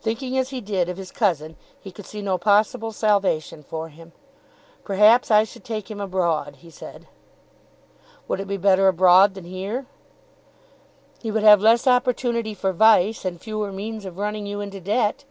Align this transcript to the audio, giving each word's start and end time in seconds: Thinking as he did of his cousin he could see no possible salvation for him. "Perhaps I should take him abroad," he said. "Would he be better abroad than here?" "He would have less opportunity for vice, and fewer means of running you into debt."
Thinking 0.00 0.36
as 0.36 0.48
he 0.50 0.60
did 0.60 0.88
of 0.88 0.96
his 0.96 1.12
cousin 1.12 1.54
he 1.80 1.92
could 1.92 2.04
see 2.04 2.20
no 2.20 2.36
possible 2.36 2.90
salvation 2.90 3.62
for 3.62 3.90
him. 3.90 4.10
"Perhaps 4.82 5.30
I 5.30 5.44
should 5.44 5.62
take 5.62 5.88
him 5.88 6.00
abroad," 6.00 6.56
he 6.56 6.68
said. 6.68 7.06
"Would 8.26 8.40
he 8.40 8.44
be 8.44 8.56
better 8.56 8.88
abroad 8.88 9.34
than 9.34 9.44
here?" 9.44 9.86
"He 11.22 11.30
would 11.30 11.44
have 11.44 11.60
less 11.60 11.86
opportunity 11.86 12.54
for 12.54 12.72
vice, 12.72 13.24
and 13.24 13.40
fewer 13.40 13.70
means 13.70 14.04
of 14.04 14.18
running 14.18 14.46
you 14.46 14.60
into 14.60 14.80
debt." 14.80 15.22